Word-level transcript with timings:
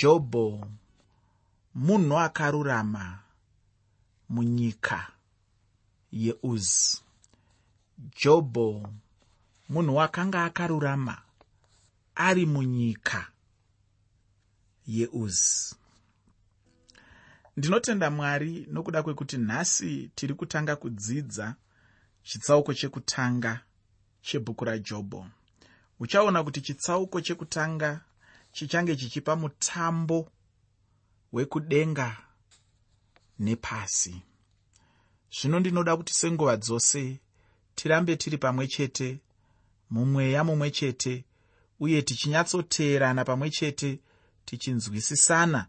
jobho 0.00 0.68
munhu 1.74 2.18
akarurama 2.18 3.18
munyika 4.28 5.12
yeuzi 6.12 7.02
jobho 8.20 8.88
munhu 9.68 9.96
wakanga 9.96 10.44
akarurama 10.44 11.22
ari 12.14 12.46
munyika 12.46 13.20
yeuzi 14.86 15.74
ndinotenda 17.56 18.10
mwari 18.10 18.66
nokuda 18.70 19.02
kwekuti 19.02 19.36
nhasi 19.36 20.10
tiri 20.14 20.34
kutanga 20.34 20.76
kudzidza 20.76 21.54
chitsauko 22.22 22.74
chekutanga 22.74 23.60
chebhuku 24.22 24.64
rajobho. 24.64 25.26
Uchaona 26.00 26.44
kuti 26.44 26.60
chitsauko 26.60 27.20
chekutanga 27.20 28.00
chichange 28.52 28.96
chichipa 28.96 29.36
mutambo 29.36 30.32
wekudenga 31.32 32.16
nepasi. 33.38 34.22
Zvino 35.40 35.60
ndinoda 35.60 35.96
kuti 35.96 36.14
senguva 36.14 36.56
dzose 36.56 37.20
tirambe 37.74 38.16
tiri 38.16 38.38
pamwe 38.38 38.66
chete 38.66 39.20
mumweya 39.90 40.44
mumwe 40.44 40.70
chete 40.70 41.24
uye 41.80 42.02
tichinyatsoteerana 42.02 43.24
pamwe 43.24 43.50
chete 43.50 43.98
tichinzwisisana 44.44 45.66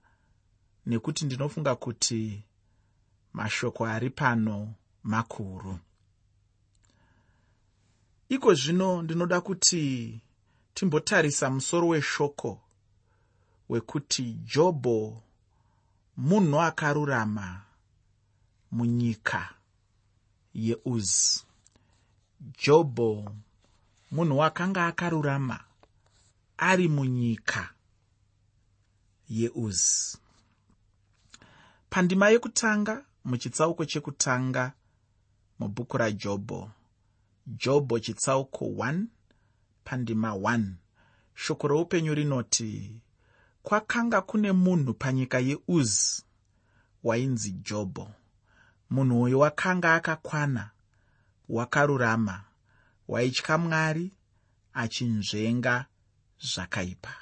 nekuti 0.85 1.25
ndinofunga 1.25 1.75
kuti 1.75 2.43
mashoko 3.33 3.85
ari 3.85 4.09
pano 4.09 4.73
makuru. 5.03 5.79
Iko 8.29 8.53
zvino 8.53 9.01
ndinoda 9.01 9.41
kuti 9.41 10.19
timbotarisa 10.73 11.49
musoro 11.49 11.87
weshoko 11.87 12.61
wekuti 13.71 14.25
jobho 14.53 15.23
munhu 16.17 16.61
akarurama 16.61 17.61
munyika 18.71 19.41
yeuzi 20.53 21.43
jobho 22.63 23.35
munhu 24.11 24.37
wakanga 24.37 24.87
akarurama 24.87 25.57
ari 26.57 26.87
munyika 26.87 27.73
yeuzi 29.29 30.17
pandima 31.89 32.29
yekutanga 32.29 33.05
muchitsauko 33.25 33.85
chekutanga 33.85 34.73
mubhuku 35.59 35.97
rajobho 35.97 36.71
jobho 37.47 37.99
chitsauko 37.99 38.65
1 38.65 39.05
pandima 39.83 40.29
1 40.31 40.63
shoko 41.35 41.67
roupenyu 41.67 42.13
rinoti 42.15 43.01
kwakanga 43.63 44.21
kune 44.21 44.51
munhu 44.51 44.93
panyika 44.93 45.39
yeuzi 45.39 46.23
wainzi 47.03 47.51
jobho 47.51 48.11
munhu 48.89 49.21
uyu 49.21 49.39
wakanga 49.39 49.95
akakwana 49.95 50.69
wakarurama 51.49 52.43
waitya 53.07 53.57
mwari 53.57 54.11
achinzvenga 54.73 55.85
zvakaipa. 56.39 57.13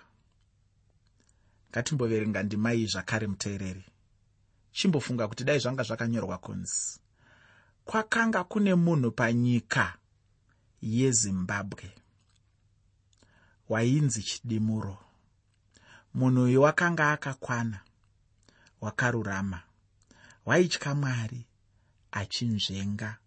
Ngatimboverenga 1.72 2.44
ndima 2.44 2.74
iyi 2.74 2.88
zvakare 2.88 3.28
muteereri. 3.28 3.86
Chimbofunga 4.72 5.28
kuti 5.28 5.44
dai 5.44 5.60
zvanga 5.60 5.84
zvakanyorwa 5.84 6.38
kunzi 6.38 7.00
kwakanga 7.86 8.44
kune 8.44 8.76
munhu 8.76 9.12
panyika 9.12 9.98
yezimbabwe. 10.82 11.92
Wainzi 13.70 14.24
chidimuro 14.24 14.98
munhu 16.14 16.44
uyu 16.44 16.62
wakanga 16.62 17.12
akakwana 17.12 17.80
wakarurama. 18.82 19.62
Waitya 20.46 20.96
mwari 20.96 21.46
achinzvenga 22.12 23.18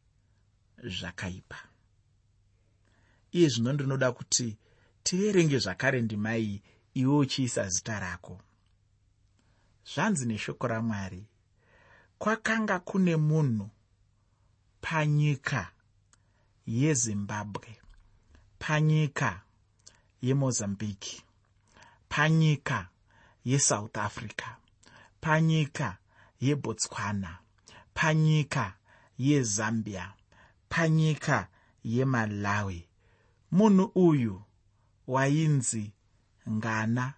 zvakaipa. 0.84 1.58
Iye 3.32 3.48
zvino 3.48 3.72
ndinoda 3.72 4.12
kuti 4.12 4.56
tiverenge 5.02 5.58
zvakare 5.58 6.00
ndima 6.02 6.36
iyi 6.36 6.62
iwe 6.94 7.16
uchiisa 7.18 7.68
zita 7.68 8.00
rako. 8.00 8.40
Zvanzi 9.94 10.26
neshoko 10.26 10.66
ramwari 10.66 11.26
kwakanga 12.18 12.78
kune 12.78 13.16
munhu 13.16 13.70
panyika 14.80 15.70
yezimbabwe 16.66 17.78
panyika 18.58 19.42
yemozambique 20.22 21.22
panyika 22.12 22.88
yesouth 23.44 23.96
africa 23.98 24.48
panyika 25.20 25.96
yebotswana 26.40 27.38
panyika 27.94 28.74
yezambia 29.18 30.12
panyika 30.68 31.48
yemalawi. 31.84 32.88
Munhu 33.52 33.84
uyu 33.94 34.42
wainzi 35.06 35.92
ngana 36.50 37.14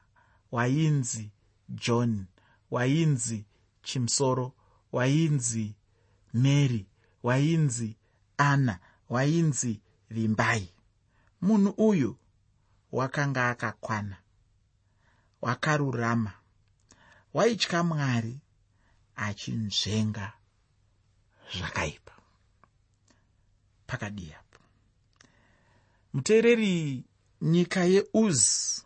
wainzi 0.53 1.31
john 1.69 2.27
wainzi 2.71 3.45
chimusoro 3.83 4.53
wainzi 4.93 5.75
mary 6.33 6.87
wainzi 7.23 7.97
ana 8.37 8.79
wainzi 9.09 9.81
vimbai. 10.11 10.69
Munhu 11.43 11.71
uyu 11.71 12.17
wakanga 12.93 13.49
akakwana 13.51 14.17
wakarurama. 15.45 16.33
Waitya 17.35 17.83
mwari 17.83 18.41
achinzvenga 19.17 20.33
zvakaipa. 21.57 22.13
Pakadiyapo 23.87 24.59
muteereri 26.13 27.05
nyika 27.43 27.85
yeuzi 27.85 28.83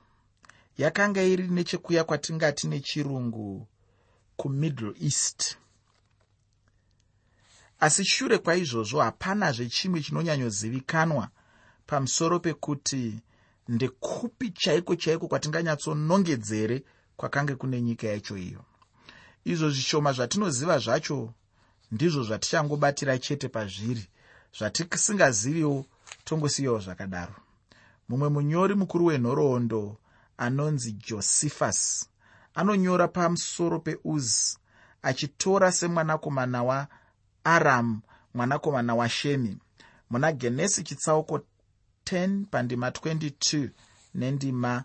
yakanga 0.78 1.22
iri 1.22 1.48
nechekuya 1.48 2.04
kwatingati 2.04 2.66
nechirungu 2.68 3.66
kumiddle 4.36 4.94
east. 5.00 5.56
Asi 7.80 8.04
shure 8.04 8.38
kwaizvozvo 8.38 9.00
hapanazve 9.00 9.68
chimwe 9.68 10.02
chinonyanyozivikanwa 10.02 11.28
pamusoro 11.86 12.40
pekuti 12.40 13.20
ndekupi 13.68 14.50
chaiko 14.50 14.96
chaiko 14.96 15.28
kwatinganyatsonongedzere 15.28 16.84
kwakange 17.16 17.54
kune 17.54 17.82
nyika 17.82 18.06
yacho 18.06 18.36
iyo. 18.36 18.64
Izvo 19.44 19.70
zvishoma 19.70 20.12
zvatinoziva 20.12 20.78
zvacho 20.78 21.32
ndizvo 21.92 22.22
zvatichangobatira 22.22 23.18
chete 23.18 23.48
pazviri 23.48 24.04
zvatisingaziviwo 24.58 25.84
tongosiyawo 26.24 26.78
zvakadaro. 26.80 27.36
Mumwe 28.08 28.28
munyori 28.28 28.74
mukuru 28.74 29.04
wenhoroondo 29.06 29.96
anonzi 30.38 30.92
josephus 30.92 32.08
anonyora 32.54 33.08
pamusoro 33.08 33.78
peuzi 33.80 34.58
achitora 35.02 35.72
semwanakomana 35.72 36.62
waaram 36.64 38.00
mwanakomana 38.34 38.94
washemi 38.94 39.58
muna 40.10 40.32
genesi 40.32 40.82
chitsauko 40.82 41.40
10 42.12 42.44
pandima 42.50 42.88
22 42.90 43.68
nendima 44.14 44.84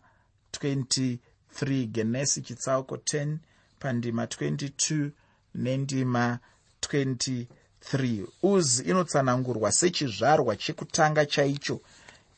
23 0.62 1.88
genesi 1.88 2.42
chitsauko 2.42 2.96
10 2.96 3.38
pandima 3.80 4.26
22 4.26 5.10
nendima 5.56 6.40
23 6.82 8.26
uzi 8.44 8.84
inotsanangurwa 8.84 9.72
sechizvarwa 9.72 10.56
chekutanga 10.56 11.26
chaicho 11.26 11.82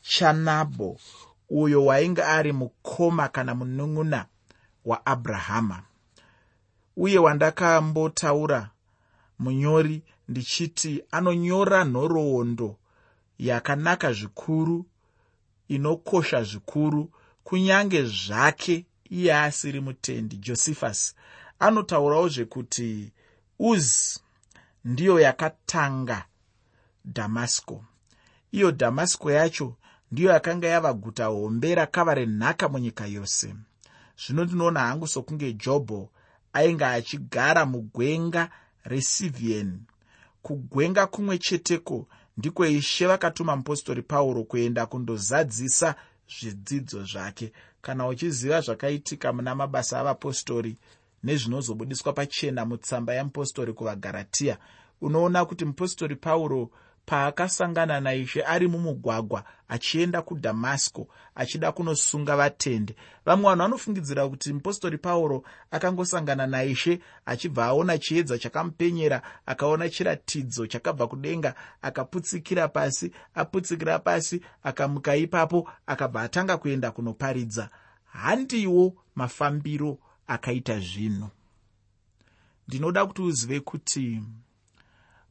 chanabho 0.02 0.98
uyo 1.50 1.84
wainge 1.84 2.22
ari 2.22 2.52
mukoma 2.52 3.28
kana 3.28 3.54
munun'una 3.54 4.26
waabrahama 4.84 5.82
uye 6.96 7.18
wandakambotaura 7.18 8.70
munyori 9.38 10.02
ndichiti 10.28 11.02
anonyora 11.10 11.84
nhoroondo 11.84 12.76
yakanaka 13.38 14.12
zvikuru 14.12 14.86
inokosha 15.68 16.42
zvikuru 16.42 17.10
kunyange 17.44 18.04
zvake 18.04 18.84
iye 19.10 19.34
asiri 19.34 19.80
mutendi. 19.80 20.36
Josephus 20.36 21.14
anotaurawo 21.58 22.28
zvekuti 22.28 23.12
uzi 23.58 24.20
ndiyo 24.84 25.20
yakatanga 25.20 26.24
dhamasco 27.04 27.84
iyo 28.52 28.70
dhamasco 28.70 29.30
yacho 29.30 29.76
ndiyo 30.12 30.30
yakanga 30.30 30.68
yava 30.68 30.92
guta 30.92 31.26
hombe 31.26 31.74
rakava 31.74 32.14
renhaka 32.14 32.68
munyika 32.68 33.06
yose. 33.06 33.54
Zvino 34.26 34.44
ndinoona 34.44 34.80
hangu 34.80 35.06
sokunge 35.06 35.52
jobho 35.52 36.10
ainge 36.52 36.84
achigara 36.84 37.66
mugwenga 37.66 38.50
resivian 38.84 39.80
kugwenga 40.42 41.06
kumwe 41.06 41.38
cheteko 41.38 42.08
ndiko 42.36 42.66
ishe 42.66 43.06
vakatuma 43.06 43.56
mupostori 43.56 44.02
pauro 44.02 44.44
kuenda 44.44 44.86
kundozadzisa 44.86 45.94
zvidzidzo 46.40 47.04
zvake. 47.04 47.52
Kana 47.80 48.06
uchiziva 48.08 48.60
zvakaitika 48.60 49.32
muna 49.32 49.54
mabasa 49.54 50.00
avapostori 50.00 50.76
nezvinozobudiswa 51.22 52.12
pachena 52.12 52.64
mutsamba 52.64 53.14
yamupostori 53.14 53.72
kuvagaratiya 53.72 54.58
unoona 55.00 55.44
kuti 55.44 55.64
mupostori 55.64 56.16
pauro 56.16 56.70
paakasangana 57.06 58.00
naishe 58.00 58.42
ari 58.44 58.68
mumugwagwa 58.68 59.44
achienda 59.68 60.22
kudhamasco 60.22 61.08
achida 61.34 61.72
kunosunga 61.72 62.36
vatende. 62.36 62.96
Vamwe 63.24 63.44
vanhu 63.50 63.62
vanofungidzira 63.62 64.28
kuti 64.28 64.52
mupostori 64.52 64.98
pauro 64.98 65.42
akangosangana 65.70 66.46
naishe 66.46 67.00
achibva 67.26 67.64
aona 67.66 67.98
chiedza 67.98 68.38
chakamupenyera 68.38 69.22
akaona 69.46 69.88
chiratidzo 69.88 70.66
chakabva 70.66 71.06
kudenga 71.06 71.54
akaputsikira 71.82 72.68
pasi 72.68 73.12
aputsikira 73.34 73.98
pasi 73.98 74.40
akamuka 74.62 75.16
ipapo 75.16 75.70
akabva 75.86 76.22
atanga 76.22 76.56
kuenda 76.56 76.90
kunoparidza. 76.90 77.68
Handiwo 78.06 78.94
mafambiro 79.14 79.98
akaita 80.26 80.78
zvinhu. 80.80 81.28
Ndinoda 82.68 83.06
kuti 83.06 83.22
uzive 83.22 83.60
kuti 83.60 84.22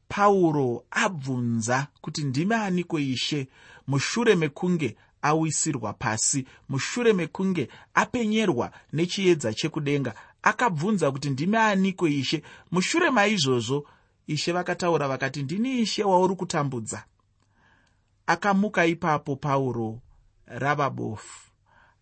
pauro 0.08 0.86
abvunza 0.92 1.88
kuti 2.02 2.24
ndimi 2.24 2.54
aniko 2.54 3.00
ishe? 3.00 3.48
Mushure 3.88 4.36
mekunge 4.36 4.98
awisirwa 5.22 5.94
pasi 5.94 6.46
mushure 6.70 7.14
mekunge 7.14 7.70
apenyerwa 7.94 8.72
nechiedza 8.94 9.54
chekudenga 9.54 10.14
akabvunza 10.44 11.12
kuti 11.12 11.30
ndimi 11.30 11.58
aniko 11.58 12.08
ishe? 12.08 12.44
Mushure 12.72 13.10
maizvozvo 13.12 13.88
ishe 14.28 14.52
vakataura 14.52 15.08
vakati 15.08 15.44
ndini 15.44 15.80
ishe 15.82 16.04
wauri 16.04 16.36
kutambudza. 16.36 17.04
Akamuka 18.28 18.86
ipapo 18.86 19.36
pauro 19.36 20.00
rava 20.46 20.90
bofu 20.90 21.52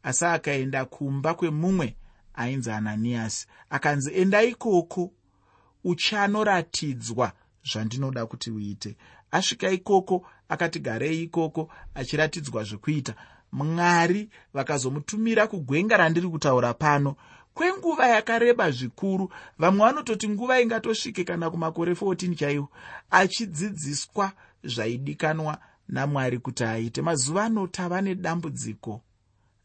asi 0.03 0.25
akaenda 0.25 0.85
kumba 0.85 1.33
kwemumwe 1.33 1.95
ainzi 2.33 2.71
ananiyasi 2.71 3.47
akanzi 3.69 4.11
enda 4.13 4.43
ikoko 4.43 5.11
uchanoratidzwa 5.83 7.31
zvandinoda 7.71 8.25
kuti 8.25 8.51
uite. 8.51 8.95
Asvika 9.31 9.69
ikoko 9.69 10.27
akati 10.49 10.79
garei 10.79 11.23
ikoko 11.23 11.69
achiratidzwa 11.95 12.63
zvekuita. 12.63 13.15
Mwari 13.51 14.29
vakazomutumira 14.53 15.47
kugwenga 15.47 15.97
randiri 15.97 16.27
kutaura 16.27 16.73
pano. 16.73 17.15
Kwenguva 17.53 18.07
yakareba 18.07 18.71
zvikuru 18.71 19.31
vamwe 19.57 19.85
vanototi 19.85 20.29
nguva 20.29 20.61
ingatosvike 20.61 21.23
kana 21.23 21.49
kumakore 21.49 21.93
14 21.93 22.35
chaiwo 22.35 22.69
achidzidziswa 23.11 24.31
zvaidikanwa 24.63 25.57
namwari 25.89 26.39
kuti 26.39 26.63
aite. 26.63 27.01
Mazuva 27.01 27.43
ano 27.43 27.67
tava 27.67 28.01
nedambudziko 28.01 29.01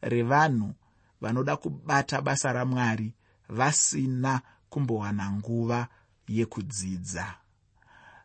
revanhu 0.01 0.73
vanoda 1.21 1.57
kubata 1.57 2.21
basa 2.21 2.53
ramwari 2.53 3.13
vasina 3.49 4.41
kumbowana 4.69 5.31
nguva 5.31 5.87
yekudzidza 6.27 7.38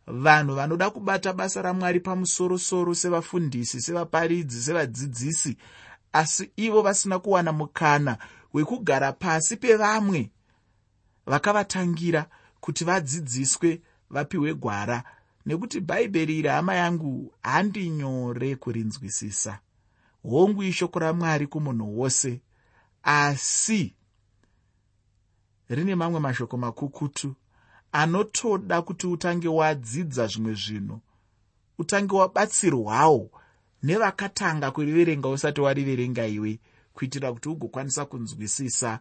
vanhu 0.06 0.54
vanoda 0.54 0.90
kubata 0.90 1.32
basa 1.32 1.62
ramwari 1.62 2.00
pamusorosoro 2.00 2.94
sevafundisi 2.94 3.80
sevaparidzi 3.80 4.62
sevadzidzisi. 4.62 5.56
Asi 6.12 6.50
ivo 6.56 6.82
vasina 6.82 7.18
kuwana 7.18 7.52
mukana 7.52 8.18
wekugara 8.52 9.12
pasi 9.12 9.56
pevamwe. 9.56 10.30
Vakavatangira 11.26 12.26
kuti 12.60 12.84
vadzidziswe 12.84 13.80
vapiwe 14.10 14.54
gwara. 14.54 15.04
Nekuti 15.46 15.80
bhaibheri 15.80 16.38
iri 16.38 16.48
hama 16.48 16.74
yangu 16.74 17.32
handi 17.42 17.90
nyore 17.90 18.56
kurinzwisisa. 18.56 19.58
Hongu 20.22 20.62
ishoko 20.62 20.98
ramwari 20.98 21.46
kumunhu 21.46 22.00
wose. 22.00 22.40
Asi 23.02 23.94
rine 25.68 25.94
mamwe 25.94 26.20
mashoko 26.20 26.56
makukutu 26.56 27.34
anotoda 27.94 28.82
kuti 28.82 29.06
utange 29.06 29.48
wadzidza 29.48 30.26
zvimwe 30.26 30.54
zvinhu 30.54 31.00
utange 31.78 32.14
wabatsirwawo 32.16 33.30
nevakatanga 33.82 34.70
kuriverenga 34.70 35.28
usati 35.28 35.60
wariverenga 35.60 36.26
iwe 36.26 36.58
kuitira 36.94 37.32
kuti 37.32 37.48
ugokwanisa 37.48 38.04
kunzwisisa 38.04 39.00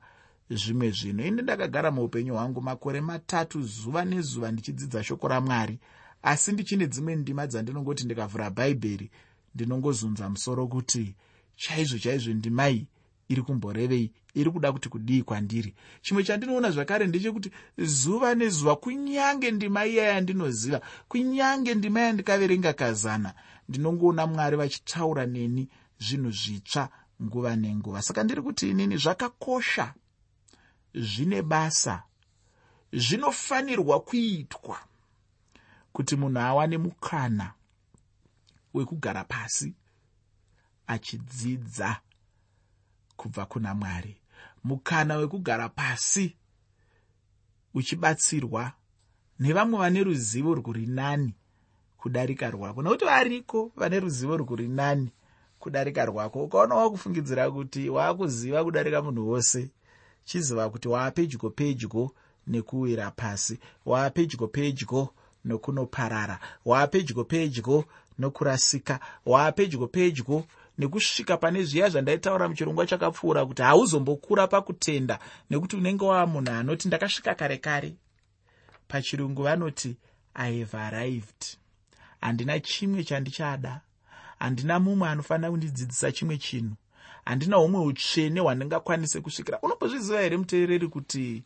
zvimwe 0.50 0.92
zvinhu. 0.92 1.22
Ini 1.28 1.42
ndakagara 1.42 1.92
muupenyu 1.92 2.34
hwangu 2.34 2.62
makore 2.62 3.02
matatu 3.02 3.62
zuva 3.62 4.06
nezuva 4.06 4.52
ndichidzidza 4.52 5.04
shoko 5.04 5.28
ramwari 5.28 5.80
asi 6.24 6.52
ndichine 6.52 6.88
dzimwe 6.88 7.16
ndima 7.16 7.48
dzandinongoti 7.48 8.06
ndikavhura 8.06 8.50
bhaibheri 8.50 9.12
ndinongozunza 9.56 10.30
musoro 10.30 10.68
kuti 10.68 11.16
chaizvo 11.56 11.98
chaizvo 12.00 12.34
ndimai 12.34 12.88
iri 13.30 13.42
kumborevei 13.42 14.12
iri 14.34 14.52
kuda 14.52 14.72
kuti 14.72 14.90
kudii 14.90 15.24
kwandiri. 15.24 15.74
Chimwe 16.02 16.24
chandinoona 16.24 16.72
zvakare 16.72 17.08
ndechekuti 17.08 17.52
zuva 17.78 18.36
nezuva 18.36 18.76
kunyange 18.76 19.52
ndima 19.52 19.86
iya 19.86 20.04
yandinoziva 20.04 20.82
kunyange 21.08 21.76
ndima 21.76 22.00
yandikaverenga 22.00 22.74
kazana 22.74 23.34
ndinongoona 23.70 24.28
mwari 24.28 24.58
vachitaura 24.58 25.26
neni 25.26 25.70
zvinhu 26.00 26.32
zvitsva 26.32 26.90
nguva 27.24 27.56
nenguva. 27.56 28.02
Saka 28.02 28.24
ndiri 28.24 28.42
kuti 28.42 28.70
inini 28.70 28.98
zvakakosha 28.98 29.94
zvine 30.96 31.42
basa 31.42 32.04
zvinofanirwa 32.94 34.00
kuitwa 34.00 34.80
kuti 35.94 36.16
munhu 36.16 36.40
awane 36.40 36.78
mukana 36.78 37.54
wekugara 38.74 39.24
pasi 39.24 39.74
achidzidza 40.88 42.00
kubva 43.24 43.46
kuna 43.46 43.74
mwari. 43.76 44.16
Mukana 44.64 45.16
wekugara 45.16 45.70
pasi 45.70 46.36
uchibatsirwa 47.74 48.72
nevamwe 49.40 49.80
vane 49.80 50.04
ruzivo 50.04 50.56
rwuri 50.56 50.86
nani 50.86 51.34
kudarika 51.98 52.50
rwako. 52.52 52.82
Nokuti 52.82 53.06
variko 53.06 53.72
vane 53.76 54.00
ruzivo 54.00 54.38
rwuri 54.38 54.68
nani 54.68 55.12
kudarika 55.60 56.06
rwako 56.06 56.44
ukaona 56.44 56.76
wakufungidzira 56.76 57.52
kuti 57.52 57.90
waakuziva 57.90 58.64
kudarika 58.64 59.02
munhu 59.02 59.30
wose 59.30 59.70
chiziva 60.24 60.70
kuti 60.70 60.88
waapedyo 60.88 61.50
pedyo 61.50 62.12
nekuwira 62.48 63.12
pasi 63.12 63.60
waapedyo 63.86 64.48
pedyo 64.48 65.10
nokunoparara 65.46 66.40
waapedyo 66.66 67.24
pedyo 67.24 67.86
nokurasika 68.20 69.00
waapedyo 69.26 69.88
pedyo 69.88 70.44
nekusvika 70.78 71.38
pane 71.38 71.64
zviya 71.64 71.90
zvandaitaura 71.90 72.50
muchirongwa 72.50 72.86
chakapfuura 72.86 73.46
kuti 73.46 73.62
hauzombokura 73.62 74.48
pakutenda 74.48 75.20
nekuti 75.50 75.76
unenge 75.76 76.06
wava 76.06 76.28
munhu 76.28 76.52
anoti 76.52 76.88
ndakasvika 76.88 77.36
kare 77.36 77.58
kare. 77.58 77.96
Pachirungu 78.88 79.44
vanoti 79.44 79.98
ihave 80.36 80.78
arrived. 80.78 81.58
Handina 82.22 82.60
chimwe 82.60 83.04
chandichada. 83.04 83.82
Handina 84.40 84.80
mumwe 84.80 85.10
anofanira 85.10 85.52
kundidzidzisa 85.52 86.12
chimwe 86.12 86.38
chinhu. 86.38 86.76
Handina 87.26 87.58
humwe 87.58 87.82
utsvene 87.82 88.40
hwandingakwanise 88.40 89.22
kusvikira. 89.22 89.60
Unombozviziva 89.62 90.22
here 90.22 90.38
muteereri 90.38 90.88
kuti 90.88 91.44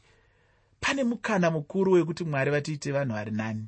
pane 0.79 1.03
mukana 1.03 1.51
mukuru 1.51 1.91
wekuti 1.91 2.24
mwari 2.24 2.51
vatiite 2.51 2.91
vanhu 2.91 3.13
vari 3.13 3.31
nani? 3.31 3.67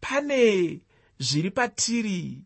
Pane 0.00 0.80
zviri 1.18 1.50
patiri 1.50 2.44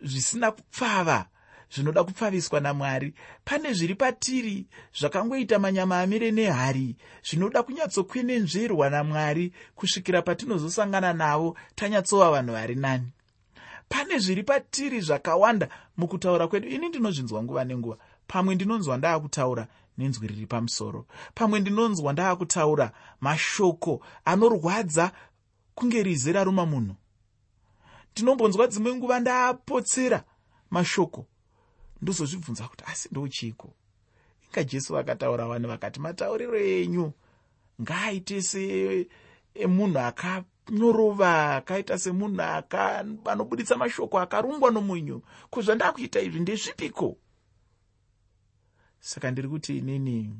zvisina 0.00 0.50
kupfava 0.50 1.26
zvinoda 1.74 2.04
kupfaviswa 2.04 2.60
namwari. 2.60 3.14
Pane 3.44 3.72
zviri 3.72 3.94
patiri 3.94 4.66
zvakangoita 4.98 5.58
manyama 5.58 6.00
amire 6.00 6.30
nehari 6.30 6.96
zvinoda 7.24 7.62
kunyatsokwenenzverwa 7.62 8.90
namwari 8.90 9.52
kusvikira 9.74 10.22
patinozosangana 10.22 11.12
navo 11.12 11.56
tanyatsova 11.74 12.30
vanhu 12.30 12.52
vari 12.52 12.74
nani. 12.74 13.08
Pane 13.88 14.18
zviri 14.18 14.42
patiri 14.42 15.00
zvakawanda 15.00 15.68
mukutaura 15.96 16.48
kwedu. 16.48 16.68
Ini 16.68 16.88
ndinozvinzwa 16.88 17.42
nguva 17.42 17.64
nenguva. 17.64 17.96
Pamwe 18.26 18.54
ndinonzwa 18.54 18.96
ndaakutaura 18.96 19.66
nenzwi 19.98 20.26
riri 20.28 20.46
pamusoro. 20.46 21.06
Pamwe 21.34 21.60
ndinonzwa 21.60 22.12
ndaakutaura 22.12 22.92
mashoko 23.20 24.00
anorwadza 24.24 25.12
kunge 25.74 26.02
rize 26.02 26.32
raruma 26.32 26.66
munhu. 26.66 26.94
Ndinombonzwa 28.12 28.66
dzimwe 28.66 28.94
nguva 28.94 29.20
ndaapotsera 29.20 30.24
mashoko 30.70 31.26
ndozozvibvunza 32.02 32.68
kuti 32.68 32.84
asi 32.86 33.08
ndochiko? 33.12 33.74
Inga 34.46 34.64
jesu 34.64 34.92
vakataura 34.94 35.46
vanhu 35.46 35.68
vakati 35.68 36.00
matauriro 36.00 36.58
enyu 36.58 37.12
ngaaite 37.82 38.42
semunhu 38.42 39.98
akanyorova 39.98 41.56
akaita 41.56 41.98
semunhu 41.98 42.42
anobuditsa 43.24 43.76
mashoko 43.76 44.18
akarungwa 44.18 44.70
nomunyu. 44.70 45.22
Kuzvandakuita 45.50 46.20
izvi 46.20 46.40
ndezvipiko? 46.40 47.16
Saka 49.00 49.30
ndiri 49.30 49.48
kuti 49.48 49.78
inini 49.78 50.34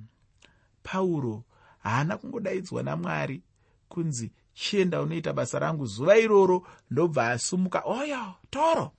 pauro 0.83 1.45
haana 1.83 2.17
kungodaidzwa 2.17 2.83
namwari 2.83 3.43
kunzi 3.89 4.33
chienda 4.55 5.03
unoita 5.03 5.33
basa 5.33 5.59
rangu 5.59 5.87
zuva 5.87 6.19
iroro 6.19 6.67
ndobva 6.91 7.31
asumuka. 7.31 7.83
Oyo 7.85 8.35
toro 8.51 8.93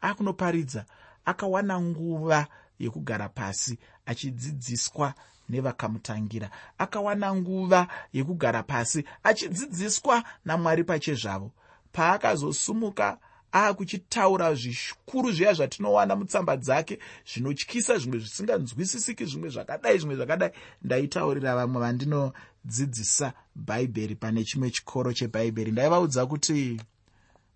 akunoparidza 0.00 0.84
akawana 1.26 1.80
nguva 1.80 2.46
yekugara 2.78 3.28
pasi 3.28 3.78
achidzidziswa 4.06 5.14
nevakamutangira. 5.48 6.50
Akawana 6.78 7.34
nguva 7.34 7.88
yekugara 8.12 8.62
pasi 8.62 9.04
achidzidziswa 9.22 10.24
namwari 10.44 10.84
pachezvavo. 10.84 11.50
Paakazosumuka 11.92 13.18
aakuchitaura 13.54 14.54
zvikuru 14.54 15.32
zviya 15.32 15.54
zvatinowana 15.54 16.16
mutsamba 16.16 16.56
dzake 16.56 16.98
zvinotyisa 17.32 17.98
zvimwe 17.98 18.18
zvisinganzwisisiki 18.18 19.24
zvimwe 19.24 19.48
zvakadai 19.48 19.98
zvimwe 19.98 20.16
zvakadai. 20.16 20.50
Ndaitaurira 20.82 21.56
vamwe 21.56 21.80
vandinodzidzisa 21.80 23.32
bhaibheri 23.54 24.14
pane 24.14 24.44
chimwe 24.44 24.70
chikoro 24.70 25.12
chebhaibheri. 25.12 25.72
Ndaivaudza 25.72 26.26
kuti 26.26 26.80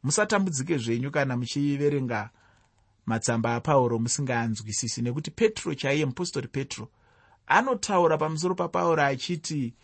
musatambudzike 0.02 0.78
zvenyu 0.78 1.10
kana 1.10 1.36
muchiverenga 1.36 2.30
matsamba 3.12 3.48
apauro 3.58 3.98
musingaanzwisisi 4.04 5.02
nekuti 5.02 5.30
petro 5.30 5.74
chaiye 5.80 6.04
mupostori 6.06 6.48
petro 6.48 6.84
anotaura 7.56 8.16
pamusoro 8.22 8.54
papauro 8.54 9.02
achiti 9.02 9.74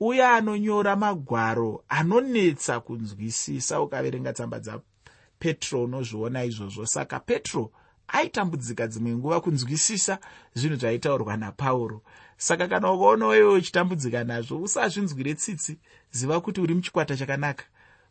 uye 0.00 0.24
anonyora 0.26 0.96
magwaro 0.96 1.84
anonetsa 1.88 2.80
kunzwisisa 2.80 3.80
ukaverenga 3.80 4.32
tsamba 4.32 4.58
dzapetro 4.58 5.84
unozviona 5.84 6.44
izvozvo. 6.44 6.86
Saka 6.86 7.20
petro 7.20 7.70
aitambudzika 8.08 8.86
dzimwe 8.86 9.14
nguva 9.16 9.40
kunzwisisa 9.40 10.18
zvinhu 10.54 10.76
zvaitaurwa 10.76 11.36
napauro. 11.36 12.02
Saka 12.36 12.68
kana 12.68 12.92
ukaona 12.92 13.26
wewo 13.26 13.52
uchitambudzika 13.54 14.24
nazvo 14.24 14.58
usazvinzwire 14.58 15.34
tsitsi 15.34 15.78
ziva 16.10 16.40
kuti 16.40 16.60
uri 16.60 16.74
muchikwata 16.74 17.16
chakanaka 17.16 17.64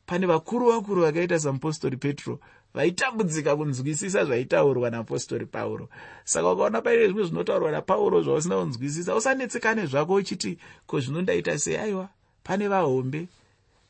pane 0.06 0.26
vakuru 0.28 0.72
vakuru 0.72 1.02
vakaita 1.02 1.40
samupostori 1.40 1.98
petro 1.98 2.40
vaitambudzika 2.76 3.56
kunzwisisa 3.56 4.26
zvaitaurwa 4.26 4.90
napostori 4.90 5.46
pauro. 5.46 5.90
Saka 6.24 6.52
ukaona 6.52 6.82
paine 6.82 7.06
zvimwe 7.06 7.24
zvinotaurwa 7.24 7.72
napauro 7.72 8.22
zvausina 8.22 8.56
kunzwisisa 8.58 9.16
usanetsekane 9.16 9.86
zvako 9.86 10.14
uchiti 10.14 10.58
ko 10.88 11.00
zvinondaita 11.00 11.60
sei? 11.60 11.78
Aiwa 11.78 12.10
pane 12.44 12.68
vahombe 12.68 13.28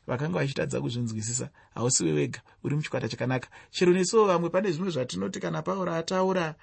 vakanga 0.06 0.38
vachitadza 0.38 0.80
kuzvinzwisisa. 0.80 1.48
Hausiwe 1.74 2.12
wega 2.12 2.40
uri 2.64 2.76
muchikwata 2.76 3.08
chakanaka. 3.08 3.48
Chero 3.70 3.92
nesuwo 3.92 4.26
vamwe 4.26 4.50
pane 4.50 4.70
zvimwe 4.70 4.90
zvatinoti 4.90 5.40
kana 5.40 5.62
pauro 5.62 5.92
ataura 5.92 6.54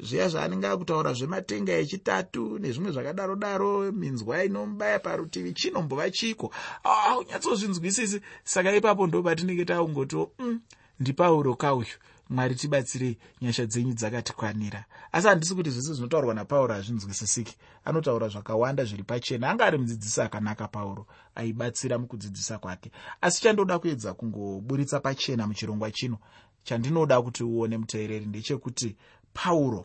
zviya 0.00 0.28
zvaanenge 0.28 0.66
akutaura 0.66 1.12
zvematenga 1.12 1.72
echitatu 1.72 2.58
nezvimwe 2.58 2.92
zvakadaro 2.92 3.36
daro 3.36 3.92
minzwa 3.92 4.44
inomubaya 4.44 4.98
parutivi 4.98 5.52
chinombova 5.52 6.10
chiko. 6.10 6.52
Aunyatsozvinzwisisi 6.84 8.20
saka 8.44 8.76
ipapo 8.76 9.06
ndo 9.06 9.22
patinenge 9.22 9.64
taungotiwo 9.64 10.32
mm, 10.38 10.60
ndipauro 11.00 11.54
kauyu. 11.54 11.96
Mwari 12.30 12.54
tibatsirei 12.54 13.18
nyasha 13.42 13.66
dzenyu 13.66 13.92
dzakatikwanira 13.92 14.84
asi 15.12 15.28
handisi 15.28 15.54
kuti 15.54 15.70
zvese 15.70 15.92
zvinotaurwa 15.92 16.34
napauro 16.34 16.74
hazvinzwisisiki. 16.74 17.56
Anotaura 17.84 18.28
zvakawanda 18.28 18.84
zviri 18.84 19.02
pachena. 19.02 19.50
Anga 19.50 19.66
ari 19.66 19.78
mudzidzisi 19.78 20.20
akanaka 20.20 20.68
pauro. 20.68 21.06
Aibatsira 21.34 21.98
mukudzidzisa 21.98 22.58
kwake. 22.58 22.90
Asi 23.20 23.42
chandoda 23.42 23.78
kuedza 23.78 24.14
kungoburitsa 24.14 25.00
pachena 25.00 25.46
muchirongwa 25.46 25.90
chino. 25.90 26.18
Chandinoda 26.64 27.22
kuti 27.22 27.44
uone 27.44 27.78
muteereri 27.78 28.26
ndechekuti 28.26 28.96
pauro 29.36 29.82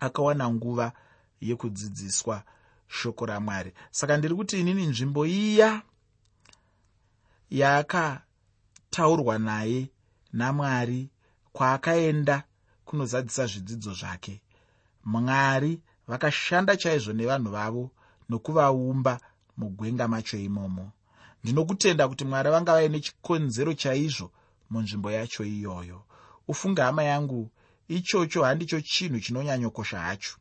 akawana 0.00 0.50
nguva 0.50 0.92
yekudzidziswa 1.40 2.42
shoko 2.88 3.26
ramwari. 3.26 3.72
Saka 3.90 4.16
ndiri 4.16 4.34
kuti 4.34 4.60
inini 4.60 4.86
nzvimbo 4.86 5.26
iya 5.26 5.82
yaakataurwa 7.50 9.38
naye 9.38 9.90
namwari 10.32 11.10
kwaakaenda 11.52 12.36
kunozadzisa 12.84 13.46
zvidzidzo 13.46 13.94
zvake. 13.94 14.40
Mwari 15.04 15.80
vakashanda 16.08 16.76
chaizvo 16.76 17.12
nevanhu 17.12 17.50
vavo 17.50 17.90
nokuvaumba 18.28 19.20
mugwenga 19.56 20.08
macho 20.08 20.36
imomo. 20.36 20.92
Ndinokutenda 21.44 22.08
kuti 22.08 22.24
mwari 22.24 22.50
vanga 22.50 22.72
vaine 22.72 23.00
chikonzero 23.00 23.74
chaizvo 23.74 24.30
munzvimbo 24.70 25.10
yacho 25.10 25.44
iyoyo. 25.44 26.02
Ufunge 26.48 26.82
hama 26.82 27.02
yangu 27.02 27.50
ichocho 27.88 28.44
handicho 28.44 28.80
chinhu 28.80 29.20
chinonyanyokosha 29.20 30.00
hacho. 30.00 30.36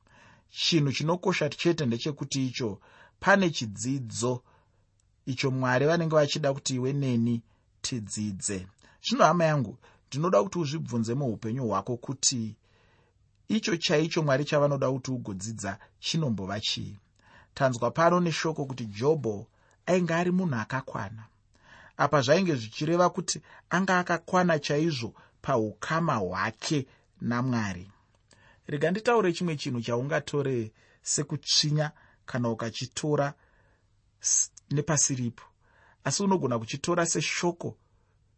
Chinhu 0.50 0.92
chinokosha 0.92 1.50
chete 1.50 1.86
ndechekuti 1.86 2.48
icho 2.48 2.80
pane 3.20 3.50
chidzidzo. 3.50 4.44
Icho 5.25 5.51
mwari 5.51 5.86
vanenge 5.86 6.16
vachida 6.16 6.54
kuti 6.54 6.75
iwe 6.75 6.94
neni 6.94 7.42
tidzidze. 7.82 8.68
Zvino 9.04 9.24
hama 9.25 9.46
yangu 9.46 9.77
ndinoda 10.08 10.44
kuti 10.44 10.60
uzvibvunze 10.60 11.13
muupenyu 11.13 11.68
hwako 11.68 11.98
kuti 11.98 12.56
icho 13.48 13.77
chaicho 13.77 14.24
mwari 14.24 14.46
chavanoda 14.46 14.92
kuti 14.92 15.12
ugodzidza 15.12 15.80
chinombova 16.00 16.60
chii. 16.60 17.00
Tanzwa 17.54 17.92
pano 17.92 18.20
neshoko 18.20 18.66
kuti 18.66 18.86
jobho 18.86 19.48
ainge 19.86 20.13
ari 20.13 20.32
munhu 20.32 20.56
akakwana. 20.56 21.24
Apa 21.98 22.22
zvainge 22.22 22.56
zvichireva 22.56 23.10
kuti 23.10 23.42
anga 23.70 24.00
akakwana 24.00 24.60
chaizvo 24.60 25.13
paukama 25.42 26.16
hwake 26.16 26.88
namwari. 27.22 27.92
Rega 28.68 28.92
nditaure 28.92 29.34
chimwe 29.34 29.56
chinhu 29.56 29.82
chaungatore 29.82 30.72
sekutsvinya 31.02 31.92
kana 32.26 32.50
ukachitora 32.50 33.34
nepasiripo. 34.72 35.44
Asi 36.04 36.24
unogona 36.24 36.60
kuchitora 36.60 37.06
seshoko 37.06 37.78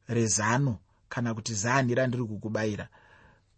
rezano 0.07 0.77
kana 1.09 1.33
kuti 1.33 1.53
zani 1.53 1.95
randiri 1.95 2.23
kukubayira 2.23 2.89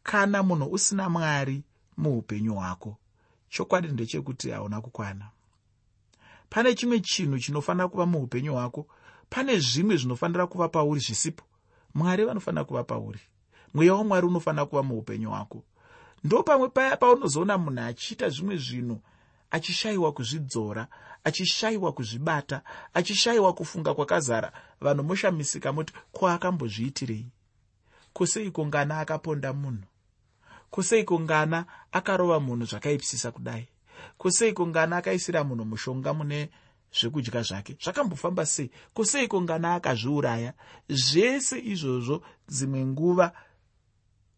kana 0.03 0.43
munhu 0.43 0.71
usina 0.71 1.09
mwari 1.09 1.63
muupenyu 1.97 2.55
hwako 2.55 2.97
chokwadi 3.49 3.87
ndechekuti 3.87 4.49
hauna 4.49 4.81
kukwana. 4.81 5.29
Pane 6.49 6.75
chimwe 6.75 6.99
chinhu 6.99 7.39
chinofanira 7.39 7.87
kuva 7.87 8.05
muupenyu 8.05 8.53
hwako 8.53 8.87
pane 9.29 9.59
zvimwe 9.59 9.97
zvinofanira 9.97 10.47
kuva 10.47 10.69
pauri 10.69 10.99
zvisipo. 10.99 11.43
Mwari 11.93 12.25
vanofanira 12.25 12.63
kuva 12.63 12.83
pauri 12.83 13.19
mweya 13.73 13.93
wamwari 13.95 14.27
unofanira 14.27 14.65
kuva 14.65 14.83
muupenyu 14.83 15.29
hwako. 15.29 15.63
Ndo 16.23 16.43
pamwe 16.43 16.69
paya 16.69 16.97
paunozoona 16.97 17.57
munhu 17.57 17.81
achiita 17.81 18.29
zvimwe 18.29 18.57
zvinhu 18.57 19.01
achishayiwa 19.51 20.11
kuzvidzora 20.11 20.87
achishayiwa 21.23 21.91
kuzvibata 21.91 22.61
achishayiwa 22.93 23.53
kufunga 23.53 23.93
kwakazara 23.93 24.51
vanhu 24.81 25.03
moshamisika 25.03 25.73
moti 25.73 25.93
ko 26.11 26.27
akambozviitirei? 26.27 27.25
Kuseiko 28.13 28.65
ngana 28.65 28.99
akaponda 28.99 29.53
munhu? 29.53 29.83
Kuseiko 30.71 31.19
ngana 31.19 31.65
akarova 31.91 32.39
munhu 32.39 32.65
zvakaipisisa 32.65 33.31
kudai? 33.31 33.67
Kuseiko 34.17 34.67
ngana 34.67 34.97
akaisira 34.97 35.43
munhu 35.43 35.65
mushonga 35.65 36.13
mune 36.13 36.49
zvekudya 36.93 37.41
zvake? 37.41 37.77
Zvakambofamba 37.83 38.45
sei? 38.45 38.71
Kuseiko 38.93 39.41
ngana 39.41 39.75
akazviuraya? 39.75 40.53
Zvese 40.89 41.59
izvozvo 41.59 42.21
dzimwe 42.47 42.85
nguva 42.85 43.33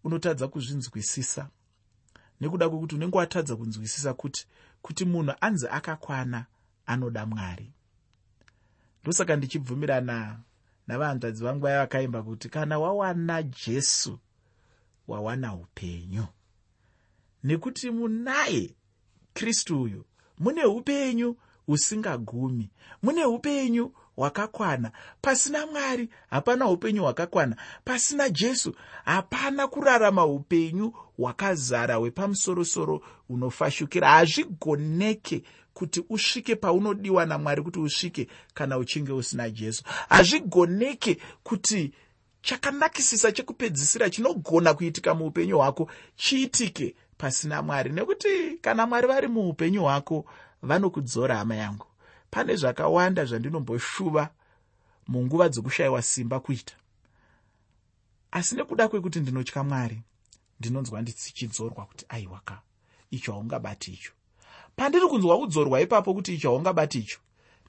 unotadza 0.04 0.48
kuzvinzwisisa. 0.48 1.50
Nekuda 2.42 2.70
kwekuti 2.70 2.96
unenge 2.96 3.18
watadza 3.18 3.56
kunzwisisa 3.56 4.14
kuti 4.14 4.48
kuti 4.82 5.06
munhu 5.06 5.34
anzi 5.42 5.68
akakwana 5.68 6.46
anoda 6.86 7.26
mwari. 7.26 7.74
Ndosaka 9.04 9.36
ndichibvumirana 9.36 10.40
navanzvadzi 10.88 11.44
vangu 11.44 11.60
vaya 11.62 11.80
vakaimba 11.80 12.24
kuti 12.24 12.50
kana 12.50 12.80
wawana 12.80 13.44
jesu 13.44 14.20
wawana 15.08 15.56
upenyu. 15.56 16.26
Nekuti 17.44 17.92
munaye 17.92 18.76
kristu 19.34 19.82
uyu 19.82 20.06
mune 20.40 20.64
upenyu 20.66 21.38
husingagumi 21.66 22.70
mune 23.04 23.26
upenyu 23.26 23.94
hwakakwana. 24.16 24.92
Pasina 25.22 25.66
mwari 25.68 26.10
hapana 26.30 26.68
upenyu 26.68 27.02
hwakakwana. 27.04 27.56
Pasina 27.86 28.30
jesu 28.30 28.76
hapana 29.06 29.68
kurarama 29.68 30.26
upenyu 30.26 30.94
hwakazara 31.18 31.96
hwepamusorosoro 31.96 33.02
hunofashukira. 33.28 34.10
Hazvigoneke 34.10 35.44
kuti 35.74 36.04
usvike 36.10 36.56
paunodiwa 36.56 37.26
namwari 37.26 37.62
kuti 37.62 37.80
usvike 37.80 38.28
kana 38.54 38.78
uchinge 38.78 39.12
usina 39.12 39.50
jesu. 39.50 39.84
Hazvigoneke 40.10 41.18
kuti 41.44 41.94
chakanakisisa 42.42 43.32
chekupedzisira 43.32 44.10
chinogona 44.10 44.74
kuitika 44.74 45.14
muupenyu 45.14 45.58
hwako 45.58 45.92
chiitike 46.16 46.96
pasina 47.18 47.62
mwari. 47.62 47.90
Nekuti 47.92 48.58
kana 48.62 48.86
mwari 48.86 49.08
vari 49.08 49.28
muupenyu 49.28 49.82
hwako 49.82 50.26
vanokudzora 50.62 51.36
hama 51.38 51.56
yangu 51.56 51.86
pane 52.34 52.56
zvakawanda 52.56 53.26
zvandinomboshuva 53.26 54.30
munguva 55.08 55.50
dzokushayiwa 55.50 56.02
simba 56.02 56.40
kuita. 56.40 56.76
Asi 58.32 58.56
nekuda 58.56 58.88
kwekuti 58.88 59.20
ndinotya 59.20 59.64
mwari 59.64 60.02
ndinonzwa 60.60 61.02
ndichidzorwa 61.02 61.86
kuti 61.86 62.06
aiwaka 62.10 62.62
icho 63.12 63.32
haungabati 63.32 63.92
icho. 63.94 64.12
Pandiri 64.76 65.08
kunzwa 65.08 65.38
kudzorwa 65.38 65.82
ipapo 65.82 66.14
kuti 66.14 66.34
icho 66.34 66.50
haungabati 66.50 67.00
icho 67.00 67.20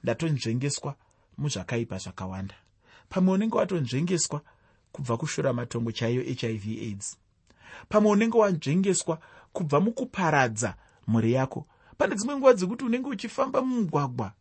ndatonzvengeswa 0.03 0.95
muzvakaipa 1.37 1.97
zvakawanda. 1.97 2.55
Pamwe 3.09 3.33
unenge 3.33 3.57
watonzvengeswa 3.57 4.41
kubva 4.91 5.17
kushura 5.17 5.53
matongo 5.53 5.91
chaiyo 5.91 6.21
hiv 6.23 6.65
aids. 6.67 7.17
Pamwe 7.89 8.11
unenge 8.11 8.37
wanzvengeswa 8.37 9.19
kubva 9.53 9.79
mukuparadza 9.79 10.75
mhuri 11.07 11.33
yako. 11.33 11.67
Pane 11.97 12.15
dzimwe 12.15 12.35
nguva 12.35 12.53
dzekuti 12.53 12.85
unenge 12.85 13.09
uchifamba 13.09 13.61
mumugwagwa 13.61 14.33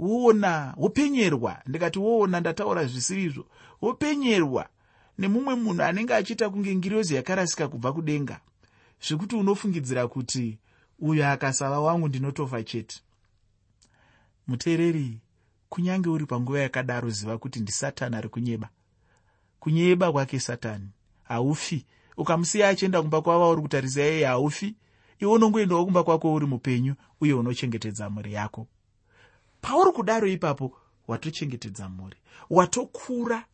woona 0.00 0.74
wopenyerwa. 0.76 1.62
Ndikati 1.66 1.98
woona 1.98 2.40
ndataura 2.40 2.84
zvisirizvo 2.84 3.46
wopenyerwa 3.82 4.68
nemumwe 5.18 5.54
munhu 5.54 5.82
anenge 5.82 6.14
achiita 6.14 6.50
kunge 6.50 6.76
ngiriyozi 6.76 7.14
yakarasika 7.14 7.68
kubva 7.68 7.92
kudenga. 7.92 8.40
Zvekuti 9.06 9.36
unofungidzira 9.36 10.08
kuti 10.08 10.58
uyo 10.98 11.28
akasava 11.30 11.80
wangu 11.80 12.08
ndinotofa 12.08 12.62
chete. 12.62 13.00
Muteereri 14.46 15.18
kunyange 15.68 16.08
uri 16.08 16.26
panguva 16.26 16.60
yakadaro 16.60 17.10
ziva 17.10 17.38
kuti 17.38 17.60
ndisatani 17.60 18.16
ari 18.16 18.28
kunyeba. 18.28 18.68
Kunyeba 19.60 20.12
kwake 20.12 20.40
satani. 20.40 20.88
Haufi. 21.22 21.86
Ukamusiya 22.16 22.68
achienda 22.68 23.00
kumba 23.00 23.22
kwava 23.22 23.48
uri 23.48 23.62
kutarisa 23.62 24.00
iyeye 24.00 24.26
haufi. 24.26 24.74
Iwe 25.18 25.32
unongoendawo 25.32 25.84
kumba 25.84 26.04
kwako 26.04 26.34
uri 26.34 26.46
mupenyu 26.46 26.94
uye 27.20 27.34
unochengetedza 27.34 28.10
mhuri 28.10 28.32
yako 28.32 28.66
pauri 29.60 29.92
kudaro 29.92 30.26
ipapo 30.28 30.76
watochengetedza 31.08 31.88
mhuri 31.88 32.16
watokura 32.50 33.44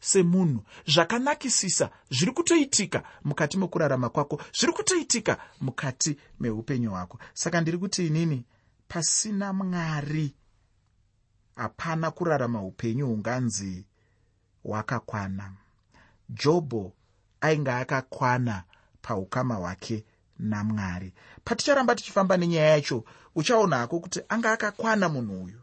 semunhu. 0.00 0.62
Zvakanakisisa 0.86 1.90
zviri 2.10 2.32
kutoitika 2.32 3.02
mukati 3.24 3.58
mekurarama 3.58 4.08
kwako 4.08 4.42
zviri 4.58 4.72
kutoitika 4.72 5.38
mukati 5.60 6.18
meupenyu 6.40 6.90
hwako. 6.90 7.18
Saka 7.34 7.60
ndiri 7.60 7.78
kuti 7.78 8.06
inini 8.06 8.44
pasina 8.88 9.52
mwari 9.52 10.34
hapana 11.56 12.10
kurarama 12.10 12.62
upenyu 12.62 13.06
hunganzi 13.06 13.84
hwakakwana. 14.62 15.52
Jobho 16.28 16.92
ainge 17.40 17.70
akakwana 17.70 18.64
paukama 19.02 19.54
hwake 19.54 20.04
namwari. 20.38 21.12
Paticharamba 21.44 21.94
tichifamba 21.94 22.36
nenyaya 22.36 22.70
yacho 22.70 23.04
uchaona 23.34 23.76
hako 23.76 24.00
kuti 24.00 24.20
anga 24.28 24.52
akakwana 24.52 25.08
munhu 25.08 25.44
uyu. 25.44 25.60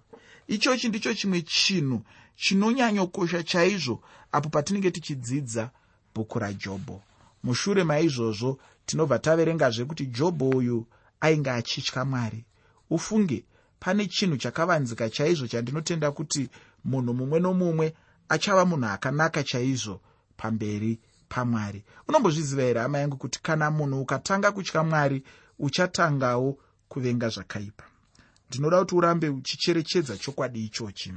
Ichochi 0.48 0.90
ndicho 0.90 1.14
chimwe 1.14 1.42
chinhu 1.42 2.02
chinonyanyokosha 2.36 3.44
chaizvo 3.44 4.02
apo 4.32 4.50
patinenge 4.50 4.92
tichidzidza 4.92 5.70
bhuku 6.16 6.40
rajobho 6.40 7.02
mushure 7.44 7.84
maizvozvo 7.84 8.60
tinobva 8.86 9.20
taverengazve 9.20 9.86
kuti 9.86 10.06
jobho 10.06 10.50
uyu 10.50 10.86
ainge 11.22 11.50
achitya 11.52 12.06
mwari. 12.06 12.46
Ufunge 12.90 13.46
pane 13.80 14.06
chinhu 14.08 14.38
chakavanzika 14.38 15.10
chaizvo 15.10 15.48
chandinotenda 15.48 16.12
kuti 16.12 16.50
munhu 16.86 17.14
mumwe 17.14 17.40
nomumwe 17.40 17.94
achava 18.30 18.66
munhu 18.66 18.86
akanaka 18.88 19.44
chaizvo 19.44 20.02
pamberi 20.38 21.00
pamwari. 21.30 21.84
Unombozviziva 22.08 22.62
here 22.62 22.80
hama 22.80 23.00
yangu 23.00 23.18
kuti 23.18 23.42
kana 23.42 23.72
munhu 23.72 24.02
ukatanga 24.02 24.52
kutya 24.52 24.84
mwari 24.84 25.24
uchatangawo 25.60 26.58
kuvenga 26.90 27.30
zvakaipa? 27.30 27.84
Ndinoda 28.50 28.80
kuti 28.80 28.96
urambe 28.96 29.30
uchicherechedza 29.30 30.18
chokwadi 30.18 30.66
ichochi. 30.66 31.14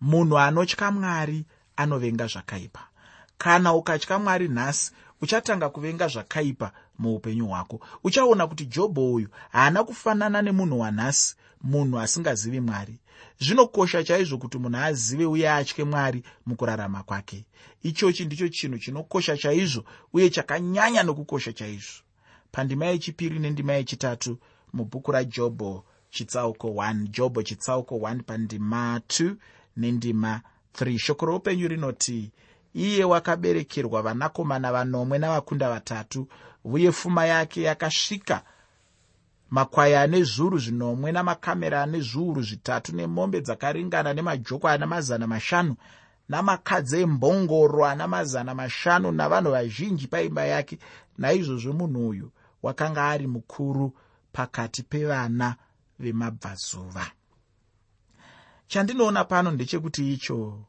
Munhu 0.00 0.38
anotya 0.38 0.90
mwari 0.90 1.44
anovenga 1.76 2.26
zvakaipa. 2.26 2.80
Kana 3.38 3.74
ukatya 3.74 4.18
mwari 4.18 4.48
nhasi 4.48 4.92
uchatanga 5.20 5.68
kuvenga 5.68 6.08
zvakaipa 6.08 6.72
muupenyu 6.98 7.46
hwako. 7.46 7.80
Uchaona 8.04 8.46
kuti 8.46 8.66
jobho 8.66 9.12
uyu 9.12 9.28
haana 9.52 9.84
kufanana 9.84 10.42
nemunhu 10.42 10.80
wanhasi 10.80 11.36
munhu 11.62 12.00
asingazivi 12.00 12.60
mwari 12.60 12.98
zvinokosha 13.40 14.04
chaizvo 14.04 14.38
kuti 14.38 14.58
munhu 14.58 14.78
azive 14.78 15.26
uye 15.26 15.50
atye 15.50 15.84
mwari 15.84 16.22
mukurarama 16.46 17.02
kwake. 17.02 17.44
Ichochi 17.82 18.24
ndicho 18.24 18.48
chinhu 18.48 18.78
chinokosha 18.78 19.36
chaizvo 19.36 19.84
uye 20.12 20.30
chakanyanya 20.30 21.02
nokukosha 21.02 21.52
chaizvo. 21.52 22.02
Pandima 22.52 22.86
yechipiri 22.86 23.38
nendima 23.38 23.72
yechitatu 23.72 24.38
mubhuku 24.72 25.12
rajobho 25.12 25.84
chitsauko 26.10 26.68
1 26.68 27.08
jobho 27.08 27.42
chitsauko 27.42 27.94
1 27.94 28.22
pandima 28.22 29.00
2 29.08 29.34
nendima 29.76 30.40
3 30.74 30.98
shoko 30.98 31.26
roupenyu 31.26 31.68
rinoti 31.68 32.30
iye 32.74 33.04
wakaberekerwa 33.04 34.02
vanakomana 34.02 34.72
vanomwe 34.72 35.18
navakunda 35.18 35.70
vatatu 35.70 36.28
uye 36.64 36.90
pfuma 36.90 37.26
yake 37.26 37.62
yakasvika 37.62 38.42
makwai 39.50 39.94
ane 39.94 40.22
zviuru 40.22 40.58
zvinomwe 40.58 41.12
namakamera 41.12 41.82
ane 41.82 42.00
zviuru 42.00 42.42
zvitatu 42.42 42.96
nemombe 42.96 43.40
dzakaringana 43.40 44.14
nemajoko 44.14 44.68
ana 44.68 44.86
mazana 44.86 45.26
mashanu 45.26 45.76
namakadzi 46.28 47.00
embongoro 47.00 47.86
ana 47.86 48.08
mazana 48.08 48.54
mashanu 48.54 49.12
navanhu 49.12 49.50
vazhinji 49.50 50.06
paimba 50.06 50.44
yake. 50.44 50.78
Naizvozvo 51.18 51.72
munhu 51.72 52.08
uyu 52.08 52.30
wakanga 52.62 53.08
ari 53.08 53.26
mukuru 53.26 53.92
pakati 54.32 54.82
pevana 54.82 55.56
vemabvazuva. 55.98 57.06
Chandinoona 58.66 59.24
pano 59.24 59.50
ndechekuti 59.50 60.12
icho 60.12 60.64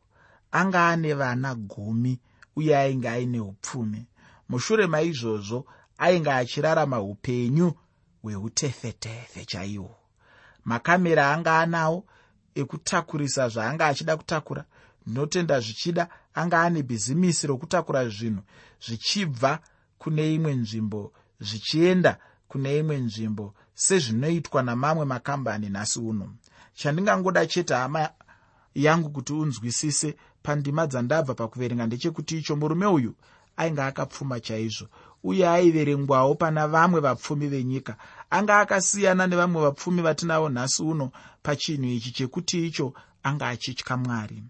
anga 0.52 0.88
ane 0.88 1.14
vana 1.14 1.56
gumi 1.56 2.20
uye 2.56 2.78
ainge 2.78 3.10
aine 3.10 3.40
upfumi. 3.40 4.08
Mushure 4.50 4.88
maizvozvo 4.88 5.66
ainge 5.98 6.32
achirarama 6.32 7.02
upenyu 7.02 7.74
hweutefetefe 8.22 9.46
chaihwo 9.46 9.96
makamera 10.66 11.34
anga 11.34 11.60
anawo 11.60 12.06
ekutakurisa 12.56 13.50
zvaanga 13.50 13.88
achida 13.88 14.18
kutakura 14.18 14.64
ndinotenda 15.06 15.60
zvichida 15.60 16.04
anga 16.34 16.62
ane 16.62 16.84
bhizimisi 16.84 17.48
rokutakura 17.48 18.10
zvinhu 18.10 18.42
zvichibva 18.86 19.60
kune 19.98 20.34
imwe 20.36 20.54
nzvimbo 20.62 21.14
zvichienda 21.40 22.18
kune 22.48 22.78
imwe 22.78 22.98
nzvimbo 22.98 23.54
sezvinoitwa 23.74 24.64
namamwe 24.64 25.06
makambani 25.06 25.70
nhasi 25.70 26.00
uno. 26.00 26.26
Chandingangoda 26.74 27.46
chete 27.46 27.74
hama 27.74 28.10
yangu 28.76 29.10
kuti 29.10 29.34
unzwisise 29.34 30.16
pandima 30.44 30.88
dzandabva 30.88 31.34
pakuverenga 31.34 31.86
ndechekuti 31.88 32.38
icho 32.38 32.56
murume 32.56 32.86
uyu 32.86 33.16
ainge 33.58 33.82
akapfuma 33.82 34.40
chaizvo 34.40 34.88
uye 35.24 35.48
aiverengwawo 35.50 36.36
pana 36.36 36.68
vamwe 36.68 37.00
vapfumi 37.02 37.48
venyika. 37.48 37.98
Anga 38.30 38.60
akasiyana 38.60 39.28
nevamwe 39.28 39.62
vapfumi 39.62 40.02
vatinavo 40.02 40.50
nhasi 40.50 40.84
uno 40.84 41.12
pachinhu 41.44 41.86
ichi 41.90 42.12
chekuti 42.12 42.68
icho 42.68 42.94
anga 43.24 43.48
achitya 43.48 43.98
mwari. 43.98 44.44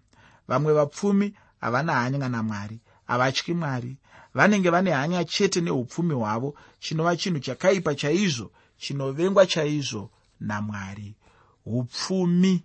Vamwe 0.48 0.72
vapfumi 0.72 1.34
havana 1.60 1.92
hanya 1.92 2.28
namwari 2.28 2.80
havatyi 3.06 3.54
mwari. 3.54 3.96
Vanenge 4.34 4.70
vane 4.70 4.90
hanya 4.90 5.24
chete 5.24 5.60
neupfumi 5.60 6.14
hwavo 6.14 6.54
chinova 6.78 7.16
chinhu 7.16 7.38
chakaipa 7.40 7.94
chaizvo 7.94 8.50
chinovengwa 8.78 9.46
chaizvo 9.46 10.10
namwari 10.40 11.14
upfumi 11.66 12.62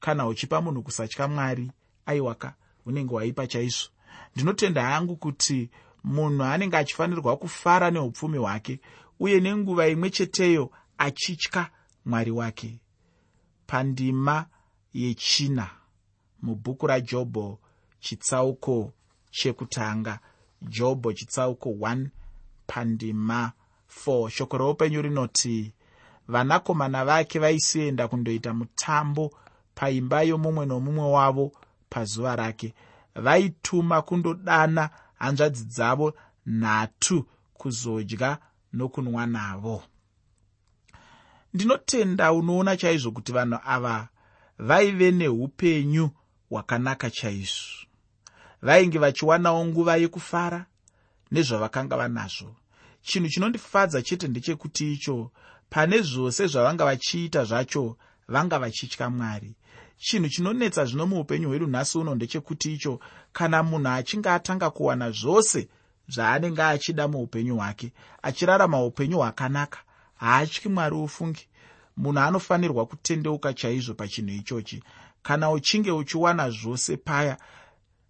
kana 0.00 0.26
uchipa 0.26 0.60
munhu 0.60 0.82
kusatya 0.82 1.28
mwari 1.28 1.70
aiwaka 2.06 2.54
unenge 2.86 3.14
waipa 3.14 3.46
chaizvo. 3.46 3.88
Ndinotenda 4.36 4.82
hangu 4.82 5.16
kuti 5.16 5.70
munhu 6.08 6.44
anenge 6.44 6.76
achifanirwa 6.76 7.36
kufara 7.36 7.90
neupfumi 7.90 8.38
hwake 8.38 8.80
uye 9.20 9.40
nenguva 9.40 9.88
imwe 9.88 10.10
cheteyo 10.10 10.70
achitya 10.98 11.70
mwari 12.04 12.30
wake. 12.30 12.80
Pandima 13.66 14.46
yechina 14.94 15.70
mubhuku 16.42 16.86
rajobho 16.86 17.58
chitsauko 18.00 18.92
chekutanga. 19.30 20.18
Jobho 20.62 21.12
chitsauko 21.12 21.70
1 21.70 22.06
pandima 22.66 23.52
4 24.06 24.28
shoko 24.28 24.58
roupenyu 24.58 25.02
rinoti 25.02 25.72
vanakomana 26.28 27.04
vake 27.04 27.38
vaisienda 27.38 28.08
kundoita 28.08 28.54
mutambo 28.54 29.32
paimba 29.74 30.22
yomumwe 30.22 30.66
nomumwe 30.66 31.04
wavo 31.10 31.52
pazuva 31.90 32.36
rake. 32.36 32.74
Vaituma 33.14 34.02
kundodana 34.02 34.90
hanzvadzi 35.18 35.64
dzavo 35.64 36.14
nhatu 36.46 37.26
kuzodya 37.54 38.38
nokunwa 38.72 39.26
navo. 39.26 39.82
Ndinotenda 41.54 42.32
unoona 42.32 42.76
chaizvo 42.76 43.10
kuti 43.12 43.32
vanhu 43.32 43.58
ava 43.64 44.08
vaive 44.58 45.10
neupenyu 45.10 46.10
hwakanaka 46.50 47.10
chaizvo. 47.10 47.86
Vainge 48.62 48.98
vachiwanawo 48.98 49.64
nguva 49.66 49.96
yekufara 49.96 50.66
nezvavakanga 51.30 51.96
vanazvo. 51.96 52.56
Chinhu 53.02 53.28
chinondifadza 53.28 54.02
chete 54.02 54.28
ndechekuti 54.28 54.92
icho 54.92 55.30
pane 55.70 56.00
zvose 56.02 56.46
zvavanga 56.46 56.84
vachiita 56.84 57.44
zvacho 57.44 57.96
vanga 58.28 58.58
vachitya 58.58 59.10
mwari 59.10 59.56
chinhu 59.98 60.28
chinonetsa 60.28 60.84
zvino 60.84 61.06
muupenyu 61.06 61.48
hwedu 61.48 61.66
nhasi 61.66 61.98
uno 61.98 62.14
ndechekuti 62.14 62.74
icho 62.74 63.00
kana 63.32 63.62
munhu 63.62 63.88
achinge 63.88 64.30
atanga 64.30 64.70
kuwana 64.70 65.10
zvose 65.10 65.68
zvaanenge 66.08 66.62
achida 66.62 67.08
muupenyu 67.08 67.56
hwake 67.56 67.92
achirarama 68.22 68.84
upenyu 68.84 69.16
hwakanaka 69.16 69.78
haatyi 70.18 70.68
mwari 70.68 70.96
ufungi. 70.96 71.48
Munhu 71.96 72.20
anofanirwa 72.20 72.86
kutendeuka 72.86 73.52
chaizvo 73.52 73.94
pachinhu 73.94 74.30
ichochi. 74.34 74.82
Kana 75.22 75.50
uchinge 75.50 75.90
uchiwana 75.90 76.50
zvose 76.50 76.96
paya 76.96 77.36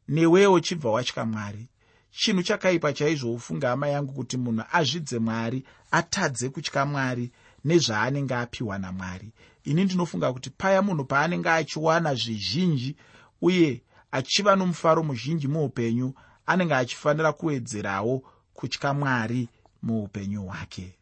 newewo 0.09 0.55
uchibva 0.55 0.91
watya 0.91 1.25
mwari. 1.25 1.69
Chinhu 2.11 2.43
chakaipa 2.43 2.93
chaizvo 2.93 3.33
ufunga 3.33 3.69
hama 3.69 3.89
yangu 3.89 4.13
kuti 4.13 4.37
munhu 4.37 4.65
azvidze 4.73 5.19
mwari 5.19 5.65
atadze 5.91 6.49
kutya 6.49 6.87
mwari 6.87 7.33
nezvaanenge 7.65 8.35
apiwa 8.35 8.79
namwari. 8.79 9.33
Ini 9.65 9.85
ndinofunga 9.85 10.33
kuti 10.33 10.51
paya 10.51 10.83
munhu 10.83 11.05
paanenge 11.05 11.51
achiwana 11.51 12.15
zvizhinji 12.15 12.97
uye 13.43 13.83
achiva 14.13 14.57
nomufaro 14.57 15.03
muzhinji 15.03 15.49
muupenyu 15.49 16.15
anenge 16.47 16.75
achifanira 16.75 17.33
kuwedzerawo 17.33 18.23
kutya 18.55 18.95
mwari 18.95 19.49
muupenyu 19.83 20.43
hwake. 20.43 20.95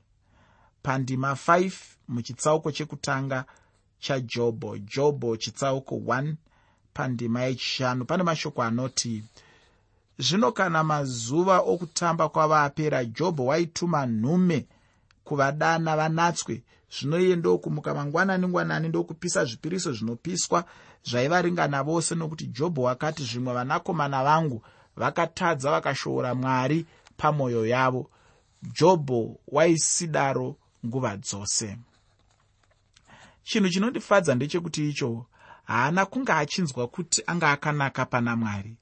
Pandima 0.82 1.32
5 1.32 1.72
muchitsauko 2.08 2.72
chekutanga 2.72 3.44
chajobho 3.98 4.78
jobho 4.78 5.36
chitsauko 5.36 5.94
1 5.94 6.34
pandima 6.94 7.42
yechishanu. 7.42 8.04
Pane 8.04 8.22
mashoko 8.22 8.62
anoti 8.62 9.24
zvino 10.18 10.52
kana 10.52 10.84
mazuva 10.84 11.58
okutamba 11.58 12.28
kwava 12.28 12.62
apera 12.62 13.04
jobho 13.04 13.44
waituma 13.44 14.06
nhume 14.06 14.66
kuvadana 15.26 15.96
vanatswe. 15.96 16.62
Zvino 16.94 17.18
iye 17.20 17.36
ndokumuka 17.36 17.94
mangwanani 17.94 18.46
ngwanani 18.48 18.88
ndokupisa 18.88 19.44
zvipiriso 19.44 19.92
zvinopiswa 19.92 20.64
zvaivaringana 21.04 21.82
vose 21.82 22.14
nokuti 22.14 22.46
jobho 22.46 22.82
wakati 22.82 23.22
zvimwe 23.24 23.52
vanakomana 23.54 24.24
vangu 24.24 24.62
vakatadza 24.96 25.70
vakashoora 25.70 26.34
mwari 26.34 26.86
pamwoyo 27.16 27.66
yavo. 27.66 28.10
Jobho 28.62 29.38
waisidaro 29.48 30.56
nguva 30.86 31.16
dzose. 31.16 31.78
Chinhu 33.42 33.68
chinondifadza 33.68 34.34
ndechekuti 34.34 34.88
icho 34.88 35.26
haana 35.64 36.06
kunge 36.06 36.32
achinzwa 36.32 36.88
kuti 36.88 37.22
anga 37.26 37.50
akanaka 37.50 38.06
pana 38.06 38.36
mwari. 38.36 38.76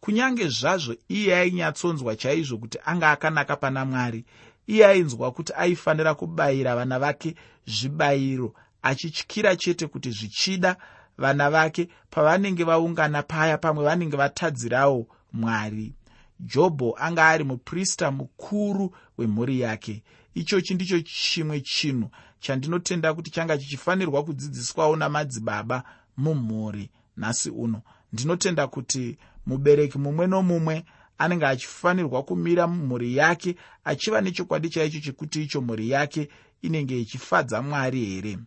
Kunyange 0.00 0.48
zvazvo 0.48 0.94
iye 1.08 1.36
ainyatsonzwa 1.36 2.16
chaizvo 2.16 2.58
kuti 2.58 2.78
anga 2.84 3.10
akanaka 3.10 3.56
pana 3.56 3.84
mwari 3.84 4.24
iye 4.66 4.86
ainzwa 4.86 5.32
kuti 5.32 5.52
aifanira 5.56 6.14
kubayira 6.14 6.76
vana 6.76 6.98
vake 6.98 7.34
zvibayiro 7.66 8.54
achityira 8.82 9.56
chete 9.56 9.86
kuti 9.86 10.10
zvichida 10.10 10.76
vana 11.18 11.50
vake 11.50 11.88
pavanenge 12.10 12.64
vaungana 12.64 13.22
paya 13.22 13.58
pamwe 13.58 13.84
vanenge 13.84 14.16
vatadzirawo 14.16 15.06
mwari. 15.32 15.94
Jobho 16.40 16.94
anga 16.98 17.26
ari 17.28 17.44
muprista 17.44 18.10
mukuru 18.10 18.94
wemhuri 19.18 19.60
yake. 19.60 20.02
Ichochi 20.34 20.74
ndicho 20.74 21.00
chimwe 21.00 21.60
chinhu 21.60 22.10
chandinotenda 22.40 23.14
kuti 23.14 23.30
changa 23.30 23.58
chichifanirwa 23.58 24.24
kudzidziswawo 24.24 24.96
namadzibaba 24.96 25.82
mumhuri. 26.16 26.90
Nhasi 27.16 27.50
uno 27.50 27.82
ndinotenda 28.12 28.66
kuti 28.66 29.18
mubereki 29.46 29.98
mumwe 29.98 30.26
nomumwe 30.26 30.84
anenge 31.18 31.46
achifanirwa 31.46 32.22
kumira 32.22 32.66
mumhuri 32.66 33.16
yake 33.16 33.56
achiva 33.84 34.20
nechokwadi 34.20 34.68
chaicho 34.70 35.00
chekuti 35.00 35.42
icho 35.42 35.60
mhuri 35.60 35.90
yake 35.90 36.28
inenge 36.62 37.00
ichifadza 37.00 37.62
mwari 37.62 38.04
here? 38.04 38.38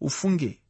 Ufunge 0.00 0.60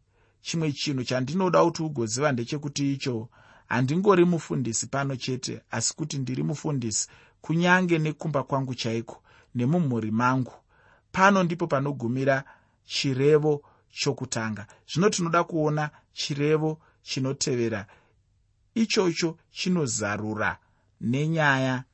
chimwe 0.41 0.73
chinhu 0.73 1.05
chandinoda 1.05 1.65
kuti 1.65 1.83
ugoziva 1.83 2.33
ndechekuti 2.33 2.93
icho 2.93 3.29
handingori 3.69 4.25
mufundisi 4.25 4.87
pano 4.87 5.17
chete 5.17 5.61
asi 5.71 5.95
kuti 5.97 6.19
ndiri 6.19 6.43
mufundisi 6.43 7.09
kunyange 7.41 7.99
nekumba 7.99 8.43
kwangu 8.43 8.75
chaiko 8.75 9.23
nemumhuri 9.55 10.11
mangu. 10.11 10.53
Pano 11.13 11.43
ndipo 11.43 11.67
panogumira 11.67 12.45
chirevo 12.85 13.63
chokutanga. 13.93 14.67
Zvino 14.93 15.11
tinoda 15.11 15.45
kuona 15.45 15.91
chirevo 16.13 16.79
chinotevera. 17.03 17.87
Ichocho 18.75 19.39
chinozarura 19.51 20.59
nenyaya 21.01 21.85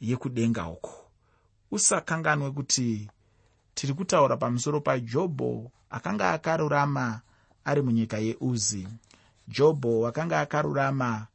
yekudenga 0.00 0.68
uko. 0.68 0.92
Usakanganwe 1.70 2.50
kuti 2.50 3.08
tiri 3.74 3.94
kutaura 3.94 4.36
pamusoro 4.36 4.80
pajobho 4.80 5.70
akanga 5.90 6.30
akarurama 6.30 7.20
ari 7.64 7.82
munyika 7.82 8.18
yeuzi. 8.18 8.88
Jobho 9.48 10.00
wakanga 10.00 10.40
akarurama 10.40 11.26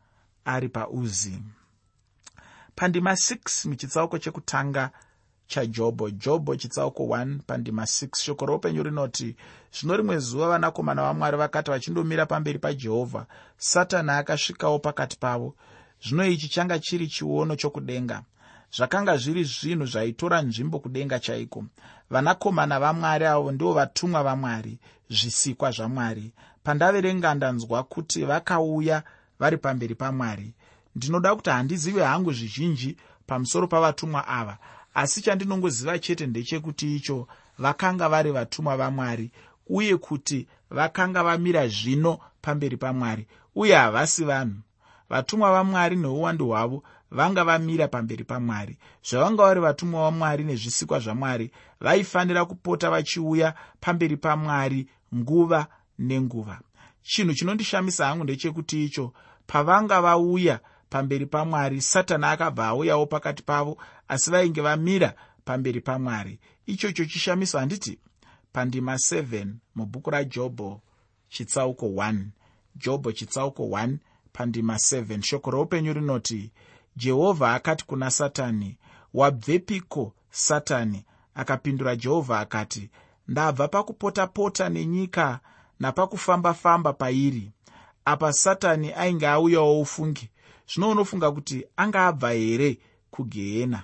ari 0.45 0.69
pauzi. 0.69 1.39
Pandima 2.75 3.11
6 3.11 3.69
muchitsauko 3.69 4.17
chekutanga 4.19 4.91
chajobho 5.47 6.09
jobho. 6.09 6.55
Chitsauko 6.55 7.03
1 7.03 7.39
pandima 7.47 7.83
6 7.83 8.15
shoko 8.15 8.45
roupenyu 8.45 8.83
rinoti 8.83 9.35
zvino 9.73 9.97
rimwe 9.97 10.19
zuva 10.19 10.47
vanakomana 10.47 11.03
vamwari 11.03 11.37
vakati 11.37 11.71
vachindomira 11.71 12.25
pamberi 12.25 12.59
pajehovha 12.59 13.25
satani 13.57 14.11
akasvikawo 14.11 14.79
pakati 14.79 15.17
pavo 15.17 15.55
zvino 16.03 16.25
ichi 16.25 16.47
changa 16.47 16.79
chiri 16.79 17.07
chiono 17.07 17.55
chokudenga. 17.55 18.23
Zvakanga 18.75 19.17
zviri 19.17 19.43
zvinhu 19.43 19.85
zvaitora 19.85 20.41
nzvimbo 20.41 20.79
kudenga 20.79 21.19
chaiko. 21.19 21.65
Vanakomana 22.09 22.79
vamwari 22.79 23.25
avo 23.25 23.51
ndivo 23.51 23.73
vatumwa 23.73 24.23
vamwari 24.23 24.79
zvisikwa 25.09 25.71
zvamwari. 25.71 26.31
Pandaverenga 26.63 27.33
ndanzwa 27.33 27.83
kuti 27.83 28.25
vakauya 28.25 29.03
vari 29.39 29.57
pamberi 29.57 29.95
pamwari 29.95 30.53
ndinoda 30.95 31.35
kuti 31.35 31.49
handizive 31.49 32.03
hangu 32.03 32.33
zvizhinji 32.33 32.97
pamusoro 33.27 33.67
pavatumwa 33.67 34.27
ava 34.27 34.57
asi 34.93 35.21
chandinongoziva 35.21 35.99
chete 35.99 36.27
ndechekuti 36.27 36.95
icho 36.95 37.27
vakanga 37.57 38.09
vari 38.09 38.31
vatumwa 38.31 38.77
vamwari 38.77 39.31
uye 39.67 39.97
kuti 39.97 40.47
vakanga 40.69 41.23
vamira 41.23 41.67
zvino 41.67 42.19
pamberi 42.41 42.77
pamwari 42.77 43.27
uye 43.55 43.75
havasi 43.75 44.23
vanhu 44.23 44.55
vatumwa 45.11 45.51
vamwari 45.51 45.95
neuwandu 45.95 46.47
hwavo 46.47 46.83
vanga 47.11 47.43
vamira 47.43 47.87
pamberi 47.87 48.23
pamwari 48.23 48.77
zvavanga 49.03 49.43
vari 49.43 49.59
vatumwa 49.59 50.01
vamwari 50.03 50.43
nezvisikwa 50.43 50.99
zvamwari 50.99 51.51
vaifanira 51.79 52.45
kupota 52.45 52.89
vachiuya 52.89 53.53
pamberi 53.79 54.17
pamwari 54.17 54.87
nguva 55.15 55.67
nenguva. 55.99 56.59
Chinhu 57.03 57.33
chinondishamisa 57.33 58.05
hangu 58.05 58.23
ndechekuti 58.23 58.85
icho 58.85 59.13
pavanga 59.47 60.01
vauya 60.01 60.59
pamberi 60.89 61.25
pamwari 61.25 61.81
satani 61.81 62.25
akabva 62.25 62.67
auyawo 62.67 63.05
pakati 63.05 63.43
pavo 63.43 63.77
asi 64.07 64.31
vainge 64.31 64.61
vamira 64.61 65.13
pamberi 65.45 65.81
pamwari 65.81 66.39
ichocho 66.65 67.05
chishamiso 67.05 67.59
handiti 67.59 67.99
pandima 68.53 68.93
7 68.93 69.47
mubhuku 69.75 70.09
rajobho 70.09 70.81
chitsauko 71.29 71.85
1 71.85 72.23
jobho 72.75 73.11
chitsauko 73.11 73.63
1 73.63 73.97
pandima 74.33 74.75
7 74.75 75.21
shoko 75.21 75.51
roupenyu 75.51 75.93
rinoti 75.93 76.51
jehovha 76.95 77.53
akati 77.53 77.85
kuna 77.85 78.11
satani 78.11 78.77
wabvepiko 79.13 80.13
satani? 80.29 81.05
Akapindura 81.35 81.95
jehovha 81.95 82.39
akati 82.39 82.89
ndabva 83.27 83.67
pakupota-pota 83.67 84.69
nenyika 84.69 85.39
napakufamba-famba 85.79 86.93
pairi. 86.93 87.51
Apa 88.05 88.33
satani 88.33 88.93
ainge 88.93 89.27
auyawo 89.27 89.81
ufungi. 89.81 90.29
Zvino 90.73 90.89
unofunga 90.89 91.31
kuti 91.31 91.65
anga 91.77 92.07
abva 92.07 92.31
here 92.31 92.77
kugehena 93.11 93.83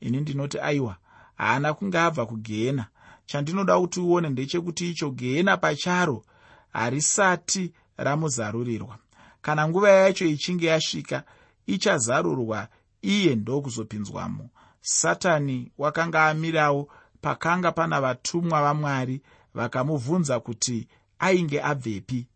ini 0.00 0.20
ndinoti 0.20 0.58
aiwa 0.58 0.96
haana 1.36 1.74
kunge 1.74 1.98
abva 1.98 2.26
kugehena 2.26 2.86
chandinoda 3.26 3.78
kuti 3.80 4.00
uone 4.00 4.28
ndechekuti 4.28 4.90
icho 4.90 5.10
gehena 5.10 5.56
pacharo 5.56 6.24
harisati 6.72 7.72
ramuzarurirwa 7.96 8.98
kana 9.42 9.68
nguva 9.68 9.90
yacho 9.90 10.26
ichinge 10.26 10.66
yasvika 10.66 11.22
ichazarurwa 11.66 12.68
iye 13.02 13.34
ndokuzopinzwamo. 13.34 14.48
Satani 14.80 15.72
wakanga 15.78 16.26
amirawo 16.26 16.88
pakanga 17.20 17.72
pana 17.72 18.00
vatumwa 18.00 18.62
vamwari 18.62 19.20
vakamubvunza 19.54 20.40
kuti 20.40 20.88
ainge 21.18 21.62
abvepi. 21.62 22.26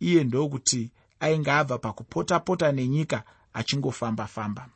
Iye 0.00 0.24
ndokuti 0.24 0.90
ainge 1.20 1.50
abva 1.50 1.78
pakupota-pota 1.78 2.72
nenyika 2.72 3.22
achingofamba-famba. 3.54 4.68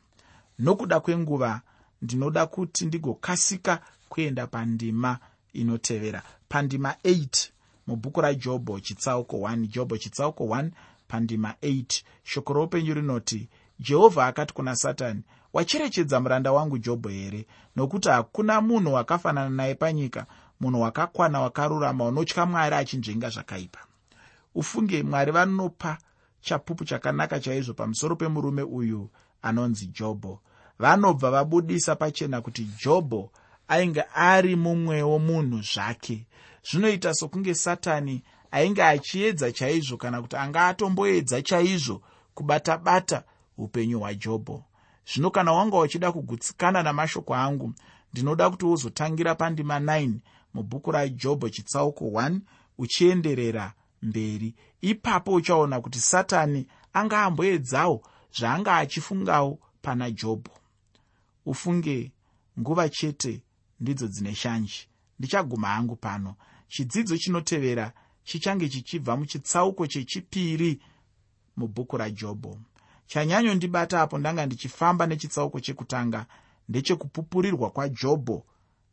Nokuda 0.59 0.99
kwenguva 0.99 1.61
ndinoda 2.01 2.45
kuti 2.45 2.85
ndigokasika 2.85 3.81
kuenda 4.09 4.47
pandima 4.47 5.19
inotevera. 5.53 6.23
Pandima 6.49 6.95
8 7.03 7.49
mubhuku 7.87 8.21
rajobho 8.21 8.79
chitsauko 8.79 9.37
1 9.37 9.67
jobho 9.67 9.97
chitsauko 9.97 10.43
1 10.43 10.69
pandima 11.09 11.53
8 11.61 12.03
shoko 12.23 12.53
roupenyu 12.53 12.93
rinoti 12.93 13.49
jehovha 13.79 14.25
akati 14.27 14.53
kuna 14.53 14.75
satani 14.75 15.21
wacherechedza 15.53 16.19
muranda 16.19 16.51
wangu 16.51 16.77
jobho 16.77 17.09
here? 17.09 17.45
Nokuti 17.75 18.09
hakuna 18.09 18.61
munhu 18.61 18.93
wakafanana 18.93 19.49
naye 19.49 19.75
panyika 19.75 20.25
munhu 20.59 20.81
wakakwana 20.81 21.41
wakarurama 21.41 22.05
unotya 22.05 22.45
mwari 22.45 22.75
achinzvenga 22.75 23.29
zvakaipa 23.29 23.79
ufunge 24.55 25.03
mwari 25.03 25.31
vanopa 25.31 25.97
chapupu 26.41 26.85
chakanaka 26.85 27.39
chaizvo 27.39 27.73
pamusoro 27.73 28.15
pemurume 28.15 28.61
uyu 28.63 29.09
anonzi 29.41 29.85
jobho. 29.87 30.39
Vanobva 30.79 31.31
vabudisa 31.31 31.95
pachena 31.95 32.41
kuti 32.41 32.67
jobho 32.83 33.31
ainge 33.67 34.03
ari 34.15 34.55
mumwewo 34.55 35.19
munhu 35.19 35.61
zvake. 35.61 36.25
Zvinoita 36.71 37.13
sokunge 37.13 37.53
satani 37.55 38.23
ainge 38.51 38.83
achiedza 38.83 39.51
chaizvo 39.51 39.97
kana 39.97 40.21
kuti 40.21 40.35
anga 40.35 40.67
atomboedza 40.67 41.41
chaizvo 41.41 42.01
kubata-bata 42.33 43.23
upenyu 43.57 43.99
hwajobho. 43.99 44.63
Zvino 45.13 45.31
kana 45.31 45.51
wanga 45.51 45.77
uchida 45.77 46.11
kugutsikana 46.11 46.83
namashoko 46.83 47.35
angu 47.35 47.73
ndinoda 48.13 48.49
kuti 48.49 48.65
uzotangira 48.65 49.35
pandima 49.35 49.79
9 49.79 50.13
mubhuku 50.53 50.91
rajobho 50.91 51.49
chitsauko 51.49 52.05
1 52.05 52.39
uchienderera 52.77 53.73
mberi. 54.01 54.55
Ipapo 54.81 55.33
uchaona 55.33 55.81
kuti 55.81 55.99
satani 55.99 56.67
anga 56.93 57.23
amboedzawo 57.23 58.01
zvaanga 58.37 58.77
achifungawo 58.77 59.59
pana 59.81 60.11
jobho. 60.11 60.51
Ufunge 61.45 62.11
nguva 62.59 62.89
chete 62.89 63.43
ndidzo 63.79 64.07
dzine 64.07 64.35
shanji 64.35 64.87
ndichaguma 65.19 65.67
hangu 65.67 65.95
pano. 65.95 66.35
Chidzidzo 66.67 67.17
chinotevera 67.17 67.93
chichange 68.29 68.69
chichibva 68.69 69.17
muchitsauko 69.17 69.87
chechipiri 69.87 70.79
mubhuku 71.57 71.97
rajobho 71.97 72.57
chanyanyondibata 73.07 74.01
apo 74.01 74.17
ndanga 74.17 74.45
ndichifamba 74.45 75.07
nechitsauko 75.07 75.59
chekutanga 75.59 76.25
ndechekupupurirwa 76.69 77.69
kwajobho 77.69 78.45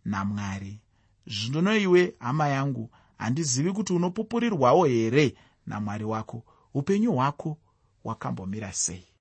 namwari. 0.04 0.80
Zvino 1.26 1.76
iwe 1.76 2.14
hama 2.18 2.48
yangu 2.48 2.90
handizivi 3.18 3.72
kuti 3.72 3.92
unopupurirwawo 3.92 4.84
here 4.84 5.34
namwari 5.66 6.04
wako? 6.04 6.42
Upenyu 6.74 7.12
hwako 7.12 7.58
hwakambomira 8.02 8.72
sei 8.72 9.06